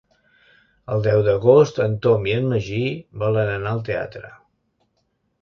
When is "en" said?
1.85-1.93, 2.39-2.49